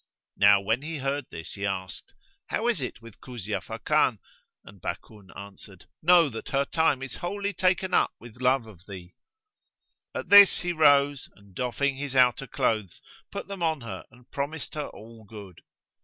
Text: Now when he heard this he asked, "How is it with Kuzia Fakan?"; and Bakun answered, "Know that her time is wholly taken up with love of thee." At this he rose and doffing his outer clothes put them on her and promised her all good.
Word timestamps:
Now 0.37 0.59
when 0.61 0.81
he 0.81 0.97
heard 0.97 1.27
this 1.29 1.53
he 1.53 1.63
asked, 1.63 2.15
"How 2.47 2.67
is 2.67 2.81
it 2.81 3.03
with 3.03 3.21
Kuzia 3.21 3.61
Fakan?"; 3.61 4.17
and 4.63 4.81
Bakun 4.81 5.29
answered, 5.37 5.85
"Know 6.01 6.27
that 6.29 6.49
her 6.49 6.65
time 6.65 7.03
is 7.03 7.17
wholly 7.17 7.53
taken 7.53 7.93
up 7.93 8.11
with 8.19 8.41
love 8.41 8.65
of 8.65 8.87
thee." 8.87 9.13
At 10.15 10.29
this 10.29 10.61
he 10.61 10.73
rose 10.73 11.29
and 11.35 11.53
doffing 11.53 11.97
his 11.97 12.15
outer 12.15 12.47
clothes 12.47 12.99
put 13.29 13.47
them 13.47 13.61
on 13.61 13.81
her 13.81 14.03
and 14.09 14.27
promised 14.31 14.73
her 14.73 14.87
all 14.87 15.23
good. 15.23 15.61